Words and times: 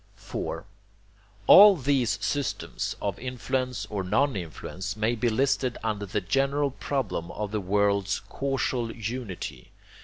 4. 0.15 0.65
All 1.45 1.75
these 1.75 2.17
systems 2.25 2.95
of 3.03 3.19
influence 3.19 3.85
or 3.87 4.03
non 4.03 4.35
influence 4.35 4.97
may 4.97 5.13
be 5.13 5.29
listed 5.29 5.77
under 5.83 6.07
the 6.07 6.21
general 6.21 6.71
problem 6.71 7.29
of 7.33 7.51
the 7.51 7.61
world's 7.61 8.21
CAUSAL 8.27 8.93
UNITY. 8.95 9.71